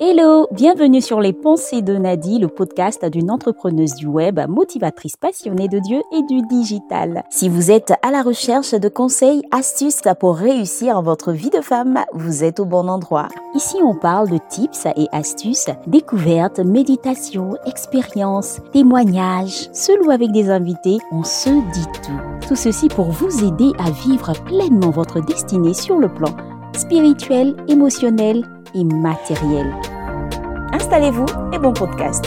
[0.00, 5.66] Hello, bienvenue sur les pensées de Nadie, le podcast d'une entrepreneuse du web, motivatrice passionnée
[5.66, 7.24] de Dieu et du digital.
[7.30, 11.98] Si vous êtes à la recherche de conseils, astuces pour réussir votre vie de femme,
[12.14, 13.26] vous êtes au bon endroit.
[13.56, 19.68] Ici, on parle de tips et astuces, découvertes, méditations, expériences, témoignages.
[19.72, 22.46] Seul ou avec des invités, on se dit tout.
[22.46, 26.30] Tout ceci pour vous aider à vivre pleinement votre destinée sur le plan
[26.72, 28.44] spirituel, émotionnel
[28.74, 29.74] et matériel.
[30.72, 32.26] Installez-vous et bon podcast.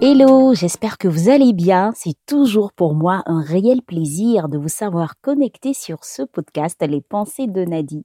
[0.00, 1.92] Hello, j'espère que vous allez bien.
[1.94, 7.00] C'est toujours pour moi un réel plaisir de vous savoir connecté sur ce podcast Les
[7.00, 8.04] pensées de Nadie.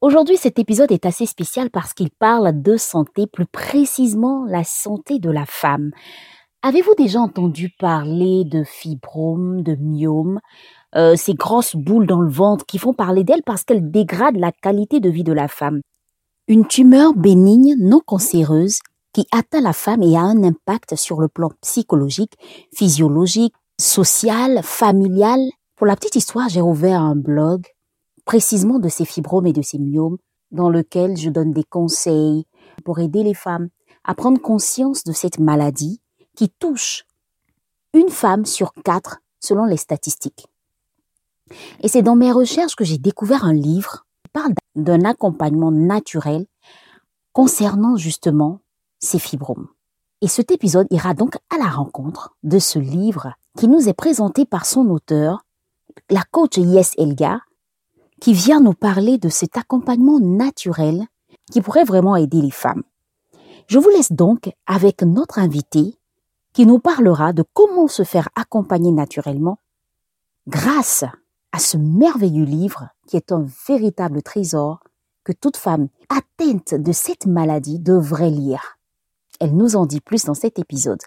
[0.00, 5.18] Aujourd'hui, cet épisode est assez spécial parce qu'il parle de santé, plus précisément la santé
[5.18, 5.90] de la femme.
[6.62, 10.40] Avez-vous déjà entendu parler de fibrome, de myome?
[10.96, 14.52] Euh, ces grosses boules dans le ventre qui font parler d'elle parce qu'elles dégradent la
[14.52, 15.80] qualité de vie de la femme.
[16.48, 18.80] Une tumeur bénigne non cancéreuse
[19.12, 22.34] qui atteint la femme et a un impact sur le plan psychologique,
[22.74, 25.40] physiologique, social, familial.
[25.76, 27.66] Pour la petite histoire, j'ai ouvert un blog
[28.24, 30.18] précisément de ces fibromes et de ces myomes
[30.50, 32.46] dans lequel je donne des conseils
[32.84, 33.68] pour aider les femmes
[34.04, 36.00] à prendre conscience de cette maladie
[36.36, 37.04] qui touche
[37.92, 40.49] une femme sur quatre selon les statistiques.
[41.82, 46.46] Et c'est dans mes recherches que j'ai découvert un livre qui parle d'un accompagnement naturel
[47.32, 48.60] concernant justement
[48.98, 49.68] ces fibromes.
[50.20, 54.44] Et cet épisode ira donc à la rencontre de ce livre qui nous est présenté
[54.44, 55.44] par son auteur,
[56.10, 57.40] la coach Yes Elga,
[58.20, 61.06] qui vient nous parler de cet accompagnement naturel
[61.50, 62.82] qui pourrait vraiment aider les femmes.
[63.66, 65.98] Je vous laisse donc avec notre invité
[66.52, 69.58] qui nous parlera de comment se faire accompagner naturellement
[70.48, 71.04] grâce
[71.52, 74.80] à ce merveilleux livre qui est un véritable trésor
[75.24, 78.78] que toute femme atteinte de cette maladie devrait lire.
[79.40, 81.00] Elle nous en dit plus dans cet épisode.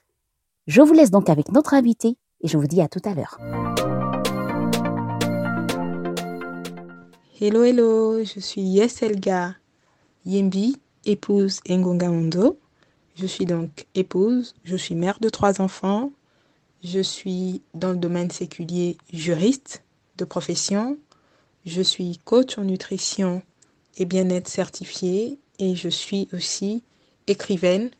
[0.68, 3.38] Je vous laisse donc avec notre invité et je vous dis à tout à l'heure.
[7.40, 9.56] Hello, hello, je suis Yeselga
[10.25, 12.58] Yembi, épouse Ngonga Mondo.
[13.16, 16.12] Je suis donc épouse, je suis mère de trois enfants,
[16.84, 19.83] je suis dans le domaine séculier juriste
[20.18, 20.97] de profession.
[21.66, 23.41] Je suis coach en nutrition
[23.97, 26.84] et bien-être certifié et je suis aussi
[27.28, 27.91] écrivaine,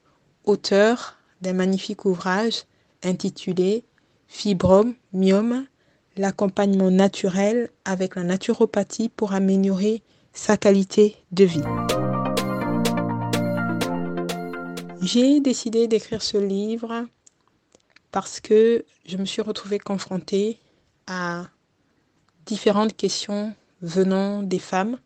[0.44, 2.64] auteur d'un magnifique ouvrage
[3.04, 3.84] intitulé
[4.28, 5.68] Fibrome, myome,
[6.18, 10.02] l'accompagnement naturel avec la naturopathie pour améliorer
[10.34, 11.62] sa qualité de vie.
[15.02, 17.06] J'ai décidé d'écrire ce livre
[18.12, 20.60] parce que je me suis retrouvée confrontée
[21.08, 21.50] à
[22.46, 24.98] différentes questions venant des femmes.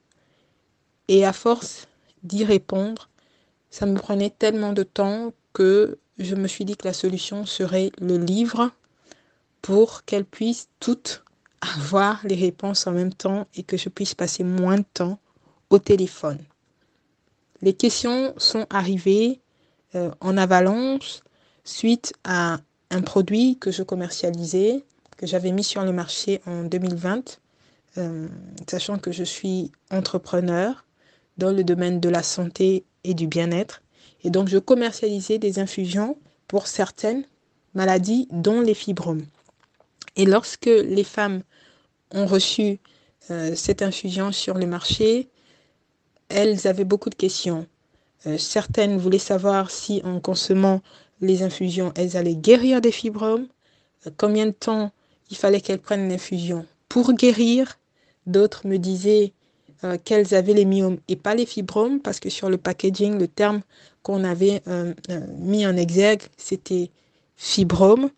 [1.08, 1.88] Et à force
[2.24, 3.09] d'y répondre,
[3.70, 7.92] ça me prenait tellement de temps que je me suis dit que la solution serait
[8.00, 8.72] le livre
[9.62, 11.24] pour qu'elles puissent toutes
[11.62, 15.19] avoir les réponses en même temps et que je puisse passer moins de temps
[15.69, 16.40] au téléphone.
[17.62, 19.42] Les questions sont arrivées
[19.96, 21.22] euh, en avalanche
[21.64, 22.59] suite à
[22.92, 24.86] un produit que je commercialisais
[25.18, 27.40] que j'avais mis sur le marché en 2020,
[27.98, 28.28] euh,
[28.70, 30.86] sachant que je suis entrepreneur
[31.38, 33.82] dans le domaine de la santé et du bien-être.
[34.24, 36.18] Et donc, je commercialisais des infusions
[36.48, 37.24] pour certaines
[37.74, 39.26] maladies, dont les fibromes.
[40.16, 41.42] Et lorsque les femmes
[42.12, 42.80] ont reçu
[43.30, 45.30] euh, cette infusion sur le marché,
[46.30, 47.68] elles avaient beaucoup de questions.
[48.26, 50.82] Euh, certaines voulaient savoir si en consommant
[51.22, 53.48] les infusions, elles allaient guérir des fibromes,
[54.18, 54.92] combien de temps
[55.30, 57.78] il fallait qu'elles prennent l'infusion pour guérir.
[58.26, 59.34] D'autres me disaient
[59.84, 63.28] euh, qu'elles avaient les myomes et pas les fibromes, parce que sur le packaging, le
[63.28, 63.62] terme
[64.04, 66.90] qu'on avait euh, euh, mis en exergue, c'était
[67.36, 68.10] fibrome.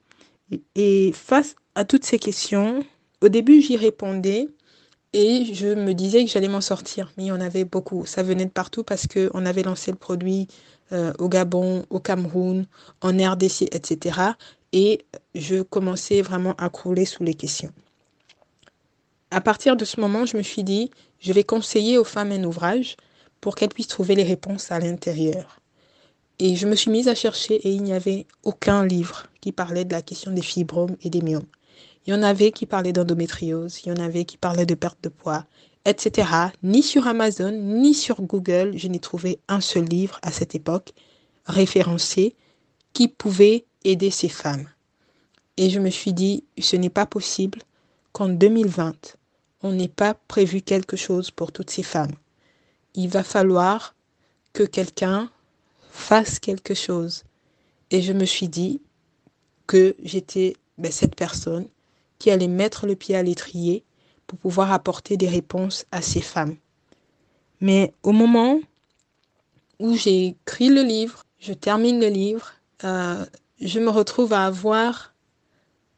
[0.75, 2.83] Et face à toutes ces questions,
[3.21, 4.47] au début, j'y répondais
[5.13, 7.11] et je me disais que j'allais m'en sortir.
[7.17, 8.05] Mais il y en avait beaucoup.
[8.05, 10.47] Ça venait de partout parce qu'on avait lancé le produit
[11.19, 12.65] au Gabon, au Cameroun,
[13.01, 14.31] en RDC, etc
[14.73, 15.05] et
[15.35, 17.71] je commençais vraiment à crouler sous les questions.
[19.31, 20.89] À partir de ce moment, je me suis dit,
[21.19, 22.97] je vais conseiller aux femmes un ouvrage
[23.41, 25.59] pour qu'elles puissent trouver les réponses à l'intérieur.
[26.39, 29.85] Et je me suis mise à chercher et il n'y avait aucun livre qui parlait
[29.85, 31.45] de la question des fibromes et des myomes.
[32.05, 34.97] Il y en avait qui parlaient d'endométriose, il y en avait qui parlaient de perte
[35.03, 35.45] de poids,
[35.85, 36.27] etc.
[36.63, 40.93] Ni sur Amazon, ni sur Google, je n'ai trouvé un seul livre à cette époque
[41.45, 42.35] référencé
[42.93, 44.67] qui pouvait aider ces femmes.
[45.57, 47.59] Et je me suis dit, ce n'est pas possible
[48.13, 49.17] qu'en 2020,
[49.61, 52.15] on n'ait pas prévu quelque chose pour toutes ces femmes.
[52.95, 53.95] il va falloir
[54.53, 55.29] que quelqu'un
[55.91, 57.23] fasse quelque chose.
[57.91, 58.81] Et je me suis dit
[59.67, 61.67] que j'étais ben, cette personne
[62.17, 63.83] qui allait mettre le pied à l'étrier
[64.27, 66.55] pour pouvoir apporter des réponses à ces femmes.
[67.61, 68.59] Mais au moment
[69.79, 72.53] où j'ai écrit le livre, je termine le livre,
[72.83, 73.25] euh,
[73.61, 75.13] je me retrouve à avoir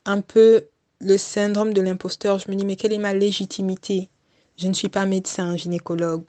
[0.05, 0.65] un peu
[0.99, 2.39] le syndrome de l'imposteur.
[2.39, 4.09] Je me dis, mais quelle est ma légitimité?
[4.57, 6.25] Je ne suis pas médecin, gynécologue.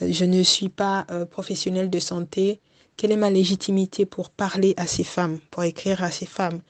[0.00, 2.60] Euh, je ne suis pas euh, professionnel de santé.
[2.96, 6.60] Quelle est ma légitimité pour parler à ces femmes, pour écrire à ces femmes?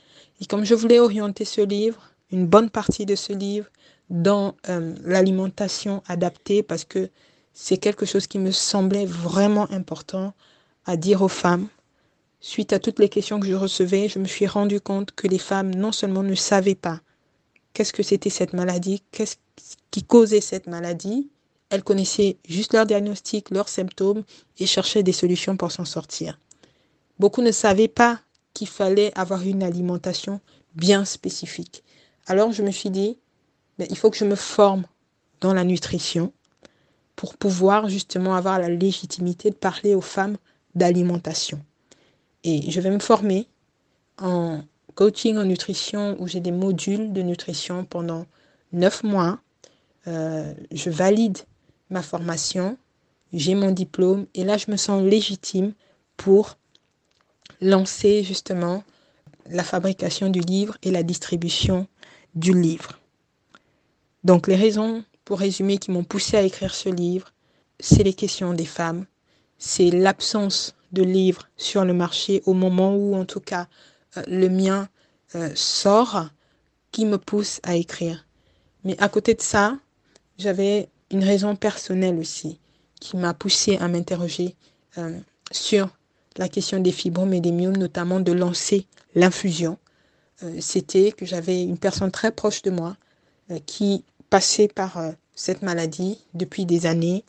[0.41, 3.67] Et comme je voulais orienter ce livre, une bonne partie de ce livre,
[4.11, 7.11] dans euh, l'alimentation adaptée, parce que
[7.55, 10.35] c'est quelque chose qui me semblait vraiment important
[10.85, 11.69] à dire aux femmes.
[12.45, 15.39] Suite à toutes les questions que je recevais, je me suis rendu compte que les
[15.39, 17.01] femmes non seulement ne savaient pas
[17.73, 19.37] qu'est-ce que c'était cette maladie, qu'est-ce
[19.93, 21.31] qui causait cette maladie,
[21.71, 24.25] elles connaissaient juste leur diagnostic, leurs symptômes
[24.59, 26.39] et cherchaient des solutions pour s'en sortir.
[27.21, 28.21] Beaucoup ne savaient pas
[28.55, 30.41] qu'il fallait avoir une alimentation
[30.75, 31.85] bien spécifique.
[32.27, 33.19] Alors je me suis dit,
[33.79, 34.85] mais il faut que je me forme
[35.41, 36.33] dans la nutrition
[37.15, 40.39] pour pouvoir justement avoir la légitimité de parler aux femmes
[40.75, 41.63] d'alimentation.
[42.45, 43.47] Et je vais me former
[44.19, 44.63] en
[44.95, 48.27] coaching en nutrition où j'ai des modules de nutrition pendant
[48.73, 49.41] neuf mois.
[50.07, 51.39] Euh, je valide
[51.91, 52.77] ma formation,
[53.33, 55.73] j'ai mon diplôme et là je me sens légitime
[56.17, 56.57] pour
[57.61, 58.83] lancer justement
[59.49, 61.87] la fabrication du livre et la distribution
[62.35, 62.99] du livre.
[64.25, 67.33] Donc les raisons, pour résumer, qui m'ont poussé à écrire ce livre,
[67.81, 69.07] c'est les questions des femmes,
[69.59, 73.67] c'est l'absence de livres sur le marché au moment où en tout cas
[74.17, 74.89] euh, le mien
[75.35, 76.29] euh, sort
[76.91, 78.27] qui me pousse à écrire.
[78.85, 79.79] Mais à côté de ça,
[80.39, 82.59] j'avais une raison personnelle aussi
[83.01, 84.55] qui m'a poussé à m'interroger
[84.99, 85.19] euh,
[85.51, 85.89] sur
[86.37, 89.79] la question des fibromes notamment de lancer l'infusion.
[90.61, 92.97] C'était que j'avais une personne très proche de moi
[93.67, 94.99] qui passait par
[95.35, 97.23] cette maladie depuis des années,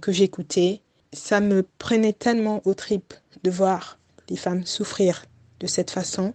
[0.00, 0.80] que j'écoutais.
[1.12, 3.98] Ça me prenait tellement aux tripes de voir
[4.28, 5.24] les femmes souffrir
[5.58, 6.34] de cette façon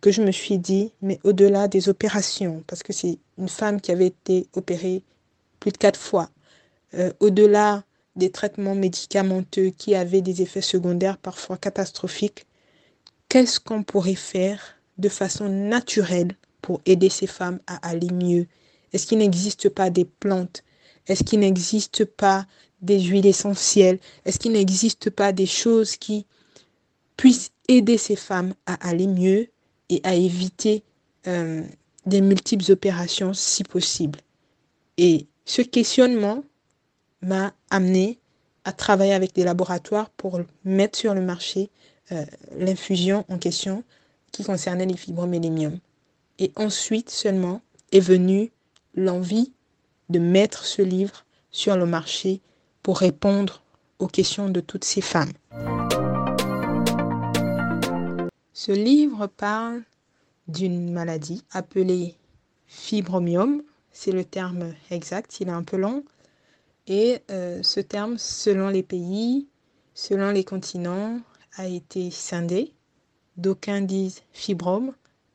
[0.00, 3.90] que je me suis dit, mais au-delà des opérations, parce que c'est une femme qui
[3.90, 5.02] avait été opérée
[5.58, 6.30] plus de quatre fois.
[6.94, 7.84] Euh, au-delà
[8.16, 12.46] des traitements médicamenteux qui avaient des effets secondaires parfois catastrophiques,
[13.28, 14.60] qu'est-ce qu'on pourrait faire
[14.98, 18.46] de façon naturelle pour aider ces femmes à aller mieux?
[18.92, 20.62] Est-ce qu'il n'existe pas des plantes?
[21.06, 22.46] Est-ce qu'il n'existe pas
[22.80, 23.98] des huiles essentielles?
[24.24, 26.26] Est-ce qu'il n'existe pas des choses qui
[27.16, 29.48] puissent aider ces femmes à aller mieux
[29.88, 30.82] et à éviter
[31.26, 31.62] euh,
[32.06, 34.20] des multiples opérations si possible?
[34.96, 36.44] Et ce questionnement
[37.22, 38.18] m'a amené
[38.64, 41.70] à travailler avec des laboratoires pour mettre sur le marché
[42.12, 42.24] euh,
[42.56, 43.82] l'infusion en question
[44.32, 45.78] qui concernait les fibromélémium.
[46.38, 48.52] Et ensuite seulement est venue
[48.94, 49.52] l'envie
[50.08, 52.40] de mettre ce livre sur le marché
[52.92, 53.62] répondre
[53.98, 55.32] aux questions de toutes ces femmes.
[58.52, 59.82] Ce livre parle
[60.46, 62.14] d'une maladie appelée
[62.66, 63.62] fibromiome
[64.00, 66.04] c'est le terme exact, il est un peu long.
[66.86, 69.48] Et euh, ce terme, selon les pays,
[69.92, 71.18] selon les continents,
[71.56, 72.72] a été scindé.
[73.36, 74.92] D'aucuns disent fibrome,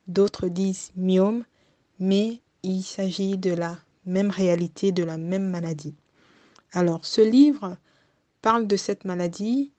[0.07, 1.43] d'autres disent myome,
[1.99, 5.95] mais il s'agit de la même réalité, de la même maladie.
[6.73, 7.77] Alors, ce livre
[8.41, 9.71] parle de cette maladie,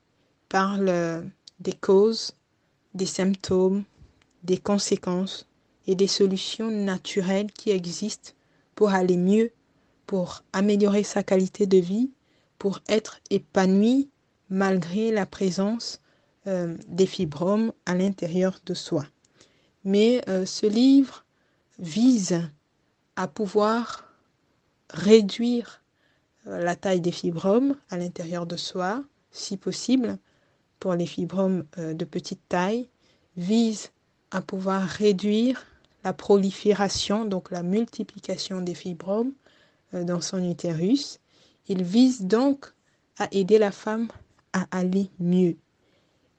[0.47, 1.21] parle euh,
[1.59, 2.31] des causes,
[2.93, 3.83] des symptômes,
[4.43, 5.47] des conséquences
[5.87, 8.31] et des solutions naturelles qui existent
[8.75, 9.51] pour aller mieux,
[10.07, 12.11] pour améliorer sa qualité de vie,
[12.57, 14.09] pour être épanoui
[14.49, 15.99] malgré la présence
[16.47, 19.05] euh, des fibromes à l'intérieur de soi.
[19.83, 21.25] Mais euh, ce livre
[21.77, 22.41] vise
[23.17, 24.13] à pouvoir
[24.91, 25.81] réduire
[26.45, 30.17] la taille des fibromes à l'intérieur de soi, si possible,
[30.79, 32.87] pour les fibromes de petite taille,
[33.37, 33.91] vise
[34.31, 35.65] à pouvoir réduire
[36.03, 39.33] la prolifération, donc la multiplication des fibromes
[39.93, 41.19] euh, dans son utérus.
[41.67, 42.73] Il vise donc
[43.17, 44.07] à aider la femme
[44.53, 45.57] à aller mieux.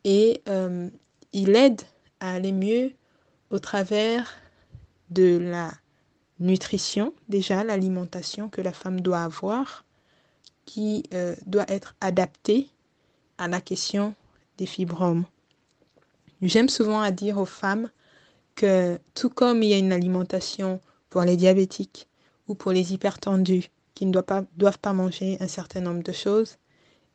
[0.04, 0.88] Et euh,
[1.32, 1.82] il aide
[2.20, 2.92] à aller mieux
[3.50, 4.30] au travers
[5.10, 5.72] de la
[6.38, 9.85] nutrition, déjà l'alimentation que la femme doit avoir,
[10.66, 12.68] qui euh, doit être adaptée
[13.38, 14.14] à la question
[14.58, 15.24] des fibromes.
[16.42, 17.90] J'aime souvent à dire aux femmes
[18.54, 22.08] que tout comme il y a une alimentation pour les diabétiques
[22.48, 26.12] ou pour les hypertendus qui ne doivent pas, doivent pas manger un certain nombre de
[26.12, 26.58] choses,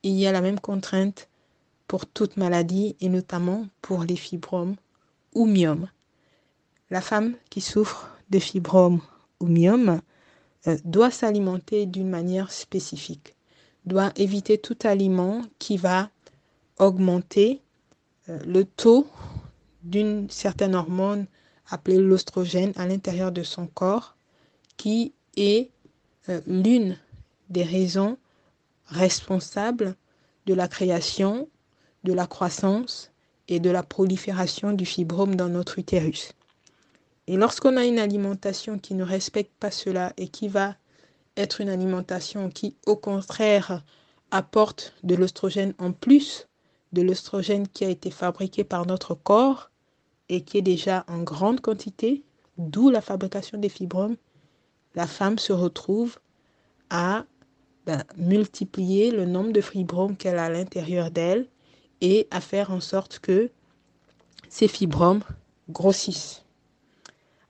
[0.03, 1.29] il y a la même contrainte
[1.87, 4.75] pour toute maladie et notamment pour les fibromes
[5.33, 5.89] ou myomes.
[6.89, 9.01] La femme qui souffre de fibromes
[9.39, 10.01] ou myomes
[10.67, 13.35] euh, doit s'alimenter d'une manière spécifique,
[13.85, 16.09] doit éviter tout aliment qui va
[16.77, 17.61] augmenter
[18.29, 19.07] euh, le taux
[19.83, 21.25] d'une certaine hormone
[21.69, 24.15] appelée l'ostrogène à l'intérieur de son corps,
[24.77, 25.69] qui est
[26.29, 26.97] euh, l'une
[27.49, 28.17] des raisons
[28.87, 29.95] responsables
[30.45, 31.47] de la création,
[32.03, 33.11] de la croissance
[33.47, 36.33] et de la prolifération du fibrome dans notre utérus.
[37.27, 40.75] Et lorsqu'on a une alimentation qui ne respecte pas cela et qui va
[41.59, 43.83] une alimentation qui, au contraire,
[44.31, 46.47] apporte de l'ostrogène en plus
[46.93, 49.69] de l'ostrogène qui a été fabriqué par notre corps
[50.29, 52.23] et qui est déjà en grande quantité,
[52.57, 54.15] d'où la fabrication des fibromes,
[54.95, 56.19] la femme se retrouve
[56.89, 57.25] à
[57.85, 61.47] ben, multiplier le nombre de fibromes qu'elle a à l'intérieur d'elle
[62.01, 63.49] et à faire en sorte que
[64.49, 65.23] ces fibromes
[65.69, 66.43] grossissent.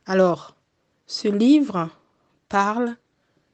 [0.05, 0.55] Alors,
[1.07, 1.89] ce livre
[2.47, 2.95] parle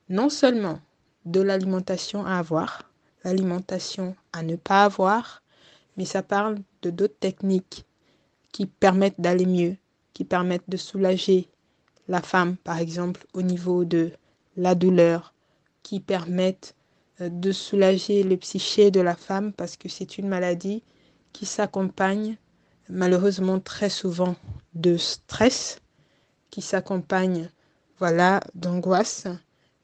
[0.10, 0.80] non seulement
[1.26, 2.90] de l'alimentation à avoir,
[3.24, 5.44] l'alimentation à ne pas avoir,
[5.98, 7.86] mais ça parle de d'autres techniques
[8.52, 9.76] qui permettent d'aller mieux,
[10.14, 11.50] qui permettent de soulager
[12.08, 14.12] la femme, par exemple, au niveau de
[14.56, 15.34] la douleur,
[15.84, 16.76] qui permettent
[17.22, 20.84] euh, de soulager le psyché de la femme parce que c'est une maladie
[21.34, 22.38] qui s'accompagne
[22.90, 24.36] malheureusement très souvent
[24.74, 25.82] de stress,
[26.50, 27.50] qui s'accompagne
[28.00, 29.28] voilà d'angoisse.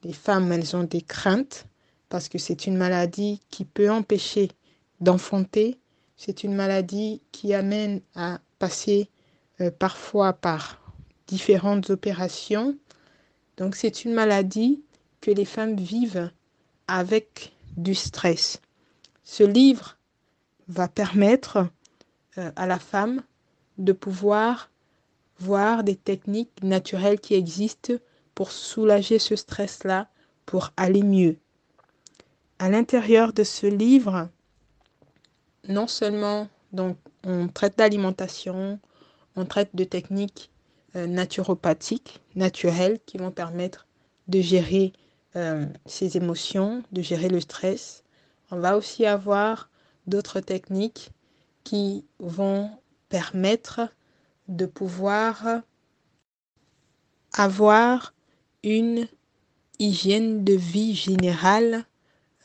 [0.04, 1.66] Les femmes, elles ont des craintes
[2.10, 4.52] parce que c'est une maladie qui peut empêcher
[5.00, 5.80] d'enfanter,
[6.18, 9.10] c'est une maladie qui amène à passer
[9.62, 10.82] euh, parfois par
[11.28, 12.78] différentes opérations.
[13.58, 14.82] Donc c'est une maladie
[15.22, 16.32] que les femmes vivent
[16.88, 18.62] avec du stress.
[19.24, 19.98] Ce livre
[20.68, 21.68] va permettre
[22.38, 23.22] euh, à la femme
[23.78, 24.70] de pouvoir
[25.40, 27.94] voir des techniques naturelles qui existent
[28.36, 30.08] pour soulager ce stress-là,
[30.46, 31.38] pour aller mieux.
[32.60, 34.30] À l'intérieur de ce livre,
[35.68, 38.80] non seulement donc on traite d'alimentation,
[39.36, 40.52] on traite de techniques
[40.96, 43.88] euh, naturopathiques, naturelles, qui vont permettre
[44.28, 44.94] de gérer
[45.36, 48.04] euh, ses émotions, de gérer le stress.
[48.52, 49.70] On va aussi avoir
[50.06, 51.12] d'autres techniques
[51.64, 52.70] qui vont
[53.10, 53.82] permettre
[54.48, 55.62] de pouvoir
[57.34, 58.13] avoir
[58.64, 59.08] une
[59.80, 61.86] hygiène de vie générale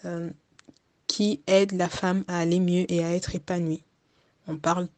[0.04, 0.30] euh,
[1.06, 3.82] qui aide la femme à aller mieux et à être épanouie.
[4.46, 4.88] On parle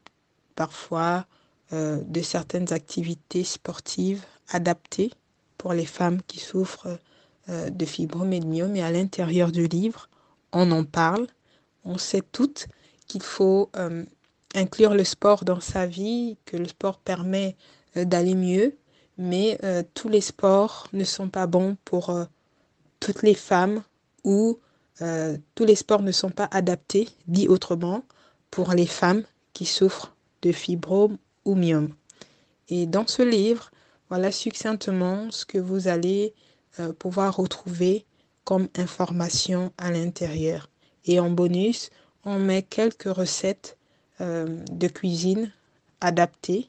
[0.57, 1.27] parfois
[1.73, 5.11] euh, de certaines activités sportives adaptées
[5.59, 6.99] pour les femmes qui souffrent
[7.49, 10.09] euh, de fibromyalgie, mais à l'intérieur du livre,
[10.53, 11.27] on en parle.
[11.85, 12.67] On sait toutes
[13.07, 13.71] qu'il faut
[14.55, 17.57] inclure le sport dans sa vie, que le sport permet
[17.97, 18.77] d'aller mieux,
[19.21, 19.59] mais
[19.95, 22.12] tous les sports ne sont pas bons pour
[22.99, 23.83] toutes les femmes
[24.25, 24.59] ou
[25.55, 28.03] tous les sports ne sont pas adaptés, dit autrement,
[28.50, 29.23] pour les femmes
[29.53, 31.95] qui souffrent de fibrome ou myome.
[32.69, 33.71] Et dans ce livre,
[34.09, 36.35] voilà succinctement ce que vous allez
[36.79, 38.05] euh, pouvoir retrouver
[38.45, 40.69] comme information à l'intérieur.
[41.05, 41.91] Et en bonus,
[42.25, 43.77] on met quelques recettes
[44.21, 45.53] euh, de cuisine
[46.00, 46.69] adaptées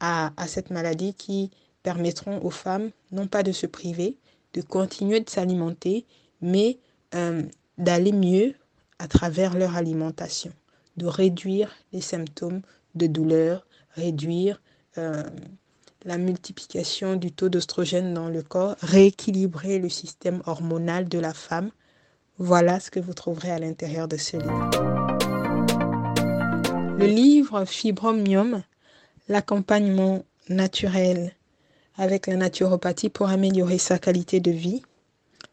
[0.00, 1.50] à, cette maladie qui
[1.84, 4.18] permettront aux femmes non pas de se priver,
[4.54, 6.04] de continuer de s'alimenter,
[6.40, 6.78] mais
[7.14, 7.42] euh,
[7.78, 8.54] d'aller mieux
[8.98, 10.52] à travers leur alimentation
[10.96, 12.62] de réduire les symptômes
[12.94, 14.60] de douleur, réduire
[14.98, 15.24] euh,
[16.04, 21.70] la multiplication du taux d'ostrogène dans le corps, rééquilibrer le système hormonal de la femme.
[22.38, 24.70] Voilà ce que vous trouverez à l'intérieur de ce livre.
[26.98, 28.62] Le livre Fibromium,
[29.28, 31.34] l'accompagnement naturel
[31.96, 34.82] avec la naturopathie pour améliorer sa qualité de vie,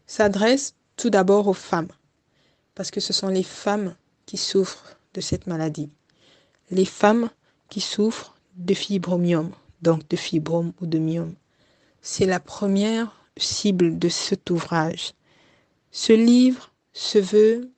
[0.06, 1.92] s'adresse tout d'abord aux femmes,
[2.74, 3.94] parce que ce sont les femmes
[4.26, 5.90] qui souffrent de cette maladie.
[6.70, 7.30] Les femmes
[7.68, 11.34] qui souffrent de fibromiome, donc de fibrome ou de myome.
[12.00, 15.14] C'est la première cible de cet ouvrage.
[15.90, 17.70] Ce livre se veut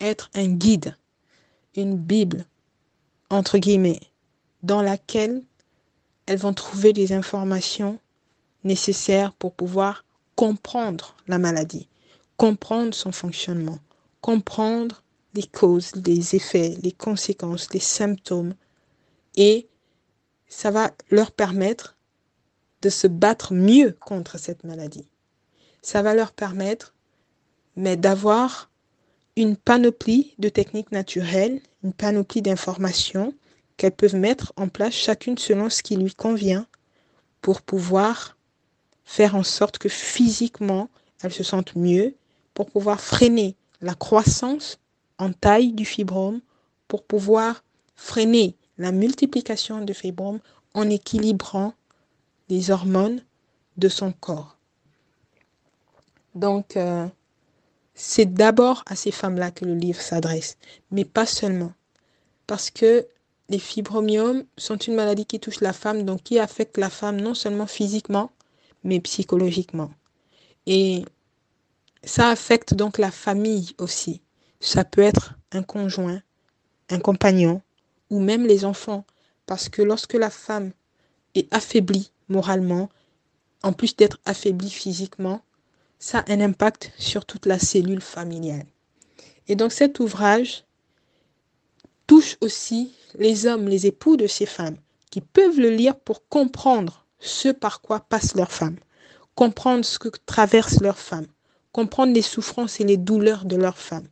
[0.00, 0.96] être un guide,
[1.76, 2.46] une Bible,
[3.30, 4.00] entre guillemets,
[4.62, 5.42] dans laquelle
[6.28, 7.98] elles vont trouver des informations
[8.62, 10.04] nécessaires pour pouvoir
[10.36, 11.88] comprendre la maladie,
[12.36, 13.78] comprendre son fonctionnement,
[14.20, 18.54] comprendre les causes, les effets, les conséquences, les symptômes.
[19.36, 19.68] Et
[20.48, 21.96] ça va leur permettre
[22.82, 25.08] de se battre mieux contre cette maladie.
[25.80, 26.94] Ça va leur permettre,
[27.74, 28.70] mais d'avoir
[29.36, 33.32] une panoplie de techniques naturelles, une panoplie d'informations
[33.78, 36.66] qu'elles peuvent mettre en place chacune selon ce qui lui convient
[37.40, 38.36] pour pouvoir
[39.04, 40.90] faire en sorte que physiquement
[41.22, 42.14] elles se sentent mieux,
[42.52, 44.78] pour pouvoir freiner la croissance
[45.18, 46.40] en taille du fibrome,
[46.88, 47.64] pour pouvoir
[47.96, 50.40] freiner la multiplication de fibromes
[50.74, 51.72] en équilibrant
[52.48, 53.22] les hormones
[53.76, 54.56] de son corps.
[56.34, 57.06] Donc, euh,
[57.94, 60.56] c'est d'abord à ces femmes-là que le livre s'adresse,
[60.90, 61.72] mais pas seulement.
[62.46, 63.06] Parce que
[63.48, 67.34] les fibromyoses sont une maladie qui touche la femme, donc qui affecte la femme non
[67.34, 68.30] seulement physiquement,
[68.84, 69.90] mais psychologiquement.
[70.66, 71.04] Et
[72.04, 74.20] ça affecte donc la famille aussi.
[74.60, 76.20] Ça peut être un conjoint,
[76.90, 77.62] un compagnon,
[78.10, 79.04] ou même les enfants.
[79.46, 80.72] Parce que lorsque la femme
[81.34, 82.90] est affaiblie moralement,
[83.62, 85.42] en plus d'être affaiblie physiquement,
[85.98, 88.66] ça a un impact sur toute la cellule familiale.
[89.48, 90.64] Et donc cet ouvrage
[92.06, 94.76] touche aussi les hommes, les époux de ces femmes,
[95.10, 98.78] qui peuvent le lire pour comprendre ce par quoi passent leurs femmes,
[99.34, 101.26] comprendre ce que traversent leurs femmes,
[101.72, 104.08] comprendre les souffrances et les douleurs de leurs femmes.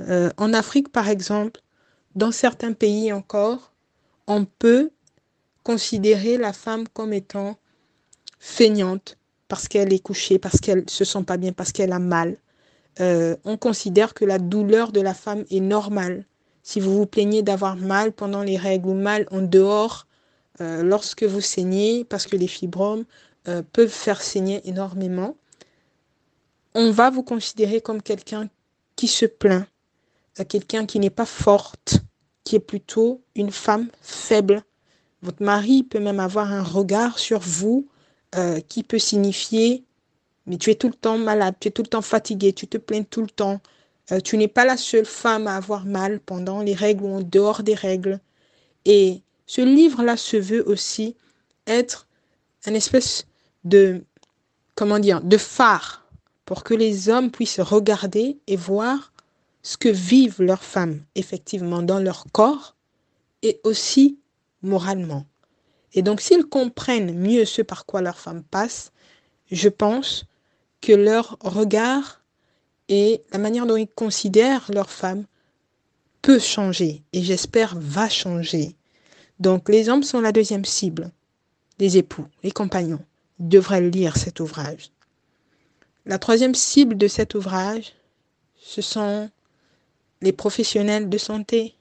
[0.00, 1.60] Euh, en Afrique, par exemple,
[2.14, 3.72] dans certains pays encore,
[4.26, 4.90] on peut
[5.62, 7.56] considérer la femme comme étant
[8.38, 9.16] feignante
[9.48, 12.36] parce qu'elle est couchée, parce qu'elle se sent pas bien, parce qu'elle a mal.
[13.00, 16.24] Euh, on considère que la douleur de la femme est normale.
[16.62, 20.06] Si vous vous plaignez d'avoir mal pendant les règles ou mal en dehors,
[20.60, 23.04] euh, lorsque vous saignez, parce que les fibromes
[23.48, 25.36] euh, peuvent faire saigner énormément,
[26.74, 28.48] on va vous considérer comme quelqu'un
[28.96, 29.66] qui se plaint,
[30.48, 32.00] quelqu'un qui n'est pas forte,
[32.44, 34.62] qui est plutôt une femme faible.
[35.22, 37.88] Votre mari peut même avoir un regard sur vous
[38.36, 39.84] euh, qui peut signifier
[40.50, 42.76] mais tu es tout le temps malade, tu es tout le temps fatigué, tu te
[42.76, 43.60] plains tout le temps.
[44.12, 47.20] Euh, tu n'es pas la seule femme à avoir mal pendant les règles ou en
[47.20, 48.20] dehors des règles.
[48.84, 51.16] Et ce livre-là se veut aussi
[51.66, 52.06] être
[52.66, 53.26] un espèce
[53.64, 54.02] de,
[54.74, 56.06] comment dire, de phare
[56.44, 59.12] pour que les hommes puissent regarder et voir
[59.62, 62.74] ce que vivent leurs femmes effectivement dans leur corps
[63.42, 64.18] et aussi
[64.62, 65.26] moralement.
[65.92, 68.92] Et donc s'ils comprennent mieux ce par quoi leurs femmes passent,
[69.50, 70.24] je pense
[70.80, 72.19] que leur regard
[72.90, 75.24] et la manière dont ils considèrent leurs femmes
[76.20, 78.74] peut changer et j'espère va changer.
[79.38, 81.10] Donc les hommes sont la deuxième cible,
[81.78, 83.00] les époux, les compagnons.
[83.38, 84.90] Ils devraient lire cet ouvrage.
[86.04, 87.94] La troisième cible de cet ouvrage,
[88.60, 89.30] ce sont
[90.20, 91.74] les professionnels de santé,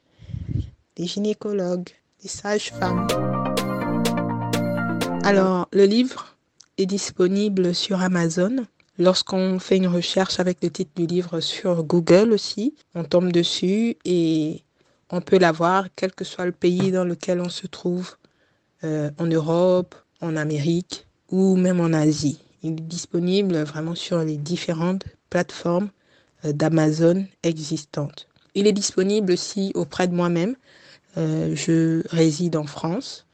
[0.98, 1.90] les gynécologues,
[2.24, 3.08] les sages-femmes.
[5.24, 6.38] Alors, le livre
[6.78, 8.66] est disponible sur Amazon.
[9.00, 13.96] Lorsqu'on fait une recherche avec le titre du livre sur Google aussi, on tombe dessus
[14.04, 14.62] et
[15.10, 18.18] on peut l'avoir quel que soit le pays dans lequel on se trouve,
[18.84, 22.42] euh, en Europe, en Amérique ou même en Asie.
[22.62, 25.92] Il est disponible vraiment sur les différentes plateformes
[26.44, 28.28] euh, d'Amazon existantes.
[28.54, 30.58] Il est disponible aussi auprès de moi-même.
[31.16, 33.26] Euh, je réside en France,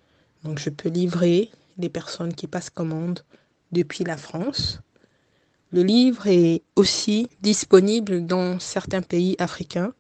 [0.43, 1.49] donc je peux livrer
[1.79, 3.21] les personnes qui passent commande
[3.71, 4.79] depuis la France.
[5.75, 9.91] Le livre est aussi disponible dans certains pays africains,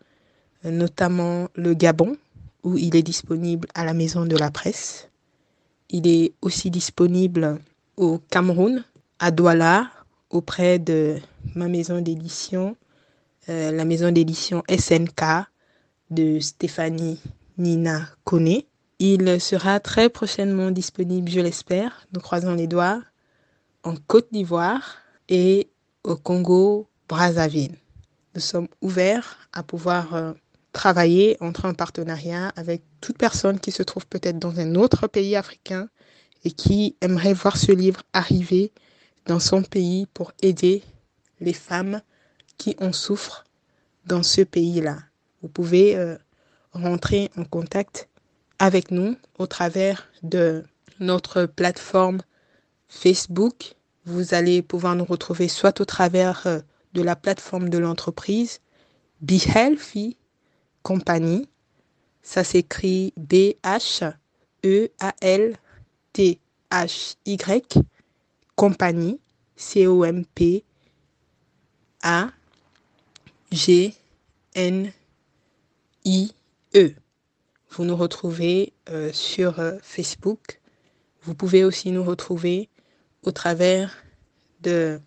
[0.63, 2.15] notamment le Gabon,
[2.63, 5.09] où il est disponible à la maison de la presse.
[5.89, 7.59] Il est aussi disponible
[7.97, 8.85] au Cameroun,
[9.19, 9.91] à Douala,
[10.29, 11.17] auprès de
[11.55, 12.77] ma maison d'édition
[13.49, 15.45] euh, la maison d'édition SNK
[16.09, 17.19] de Stéphanie
[17.57, 18.61] Nina Kone.
[18.99, 23.01] Il sera très prochainement disponible, je l'espère, nous croisons les doigts,
[23.83, 25.69] en Côte d'Ivoire et
[26.03, 27.75] au Congo Brazzaville.
[28.35, 30.33] Nous sommes ouverts à pouvoir euh,
[30.73, 35.35] travailler, entre en partenariat avec toute personne qui se trouve peut-être dans un autre pays
[35.35, 35.89] africain
[36.43, 38.71] et qui aimerait voir ce livre arriver
[39.25, 40.83] dans son pays pour aider
[41.39, 42.01] les femmes
[42.57, 43.45] qui en souffrent
[44.05, 44.99] dans ce pays-là.
[45.41, 46.17] Vous pouvez euh,
[46.73, 48.09] rentrer en contact
[48.59, 50.63] avec nous au travers de
[50.99, 52.21] notre plateforme
[52.87, 53.74] Facebook.
[54.05, 56.59] Vous allez pouvoir nous retrouver soit au travers euh,
[56.93, 58.59] de la plateforme de l'entreprise
[59.21, 60.17] Be Healthy
[60.83, 61.49] Company.
[62.21, 64.13] Ça s'écrit B-H-E-A-L-T-H-Y
[68.55, 69.19] Company.
[69.57, 70.63] C-O-M-P
[72.03, 72.29] A
[73.51, 73.95] G
[74.53, 74.91] N
[76.03, 76.31] I
[76.75, 76.93] E.
[77.71, 80.59] Vous nous retrouvez euh, sur euh, Facebook.
[81.23, 82.69] Vous pouvez aussi nous retrouver
[83.25, 83.91] au travers
[84.61, 84.99] de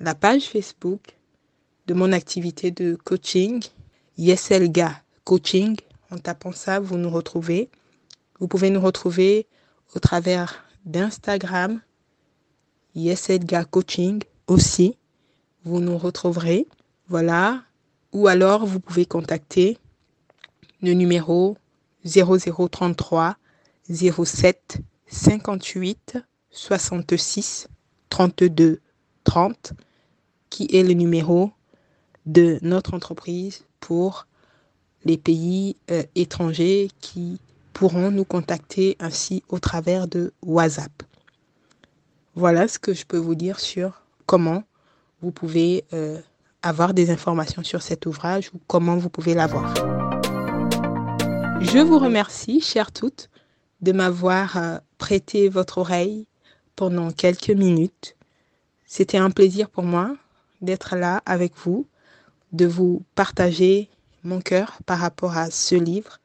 [0.00, 1.16] la page Facebook
[1.86, 3.62] de mon activité de coaching,
[4.16, 5.76] Yeselga Coaching.
[6.10, 7.68] En tapant ça, vous nous retrouvez.
[8.38, 9.46] Vous pouvez nous retrouver
[9.94, 11.80] au travers d'Instagram,
[12.94, 14.96] Yeselga Coaching aussi.
[15.64, 16.66] Vous nous retrouverez.
[17.08, 17.62] Voilà.
[18.12, 19.78] Ou alors, vous pouvez contacter
[20.80, 21.56] le numéro
[22.04, 23.36] 0033
[23.88, 26.18] 07 58
[26.52, 27.68] 66
[28.10, 28.80] 32
[29.24, 29.72] 30
[30.50, 31.50] qui est le numéro
[32.26, 34.26] de notre entreprise pour
[35.04, 37.40] les pays euh, étrangers qui
[37.72, 41.02] pourront nous contacter ainsi au travers de WhatsApp.
[42.34, 44.62] Voilà ce que je peux vous dire sur comment
[45.22, 46.20] vous pouvez euh,
[46.62, 49.72] avoir des informations sur cet ouvrage ou comment vous pouvez l'avoir.
[51.60, 53.30] Je vous remercie, chères toutes,
[53.80, 56.26] de m'avoir euh, prêté votre oreille
[56.82, 58.16] pendant quelques minutes.
[58.86, 60.16] C'était un plaisir pour moi
[60.62, 61.86] d'être là avec vous,
[62.50, 63.88] de vous partager
[64.24, 66.18] mon cœur par rapport à ce livre.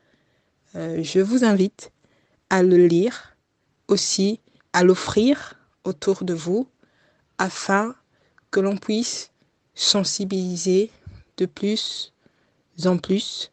[0.74, 1.92] Euh, je vous invite
[2.50, 3.38] à le lire,
[3.88, 4.40] aussi
[4.74, 6.68] à l'offrir autour de vous,
[7.38, 7.94] afin
[8.50, 9.30] que l'on puisse
[9.76, 10.90] sensibiliser
[11.38, 12.14] de plus
[12.84, 13.52] en plus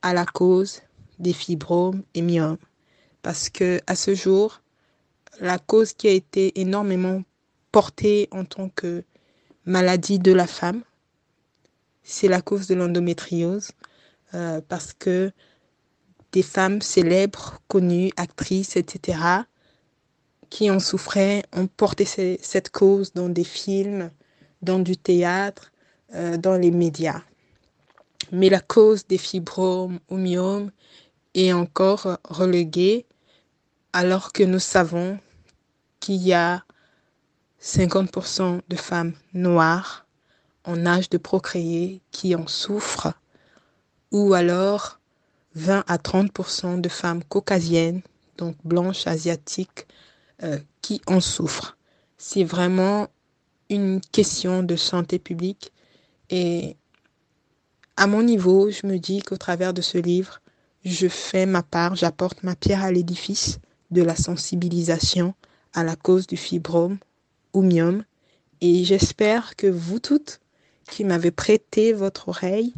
[0.00, 0.80] à la cause
[1.18, 2.56] des fibromes et myomes.
[3.20, 4.62] Parce que à ce jour,
[5.40, 7.22] la cause qui a été énormément
[7.72, 9.04] portée en tant que
[9.64, 10.82] maladie de la femme,
[12.02, 13.70] c'est la cause de l'endométriose.
[14.34, 15.32] Euh, parce que
[16.32, 19.18] des femmes célèbres, connues, actrices, etc.,
[20.50, 24.10] qui en souffraient, ont porté cette cause dans des films,
[24.62, 25.72] dans du théâtre,
[26.14, 27.22] euh, dans les médias.
[28.32, 30.70] Mais la cause des fibromes ou myomes
[31.34, 33.06] est encore reléguée
[33.92, 35.18] alors que nous savons
[36.06, 36.62] qu'il y a
[37.60, 40.06] 50% de femmes noires
[40.62, 43.12] en âge de procréer qui en souffrent,
[44.12, 45.00] ou alors
[45.56, 48.02] 20 à 30% de femmes caucasiennes,
[48.38, 49.88] donc blanches, asiatiques,
[50.44, 51.76] euh, qui en souffrent.
[52.18, 53.08] C'est vraiment
[53.68, 55.72] une question de santé publique
[56.30, 56.76] et
[57.96, 60.40] à mon niveau, je me dis qu'au travers de ce livre,
[60.84, 63.58] je fais ma part, j'apporte ma pierre à l'édifice
[63.90, 65.34] de la sensibilisation
[65.76, 66.98] à la cause du fibrome
[67.52, 68.04] ou myome.
[68.60, 70.40] Et j'espère que vous toutes
[70.90, 72.74] qui m'avez prêté votre oreille,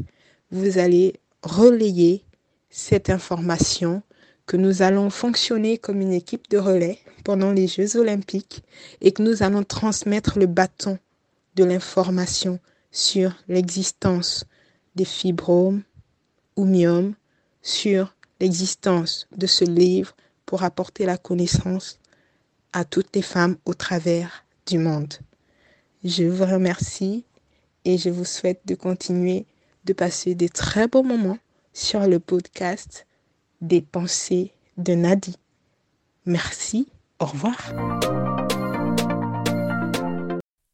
[0.50, 2.24] vous allez relayer
[2.68, 4.02] cette information,
[4.46, 8.64] que nous allons fonctionner comme une équipe de relais pendant les Jeux olympiques
[9.00, 10.98] et que nous allons transmettre le bâton
[11.54, 12.58] de l'information
[12.90, 14.44] sur l'existence
[14.96, 15.82] des fibromes
[16.56, 17.14] ou myomes,
[17.62, 21.98] sur l'existence de ce livre pour apporter la connaissance
[22.72, 25.14] à toutes les femmes au travers du monde.
[26.04, 27.24] Je vous remercie
[27.84, 29.46] et je vous souhaite de continuer
[29.84, 31.38] de passer des très beaux moments
[31.72, 33.06] sur le podcast
[33.60, 35.36] des pensées de Nadi.
[36.26, 36.88] Merci,
[37.20, 37.56] au revoir.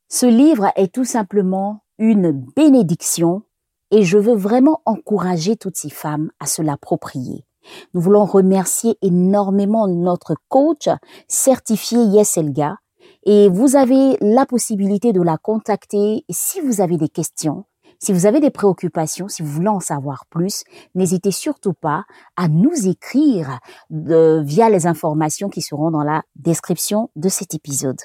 [0.08, 3.42] Ce livre est tout simplement une bénédiction
[3.90, 7.44] et je veux vraiment encourager toutes ces femmes à se l'approprier.
[7.92, 10.88] Nous voulons remercier énormément notre coach
[11.28, 12.76] certifié Yeselga
[13.24, 17.64] et vous avez la possibilité de la contacter si vous avez des questions,
[17.98, 22.04] si vous avez des préoccupations, si vous voulez en savoir plus, n'hésitez surtout pas
[22.36, 28.00] à nous écrire via les informations qui seront dans la description de cet épisode.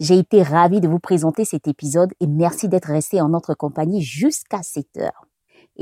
[0.00, 4.02] J'ai été ravie de vous présenter cet épisode et merci d'être resté en notre compagnie
[4.02, 5.29] jusqu'à cette heure.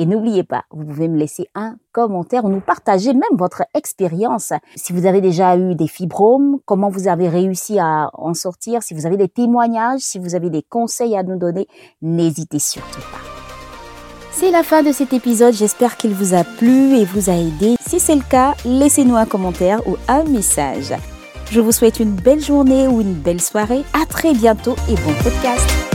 [0.01, 4.53] Et n'oubliez pas, vous pouvez me laisser un commentaire ou nous partager même votre expérience.
[4.77, 8.95] Si vous avez déjà eu des fibromes, comment vous avez réussi à en sortir, si
[8.95, 11.67] vous avez des témoignages, si vous avez des conseils à nous donner,
[12.01, 13.19] n'hésitez surtout pas.
[14.31, 17.75] C'est la fin de cet épisode, j'espère qu'il vous a plu et vous a aidé.
[17.85, 20.95] Si c'est le cas, laissez-nous un commentaire ou un message.
[21.51, 23.83] Je vous souhaite une belle journée ou une belle soirée.
[24.01, 25.88] À très bientôt et bon podcast.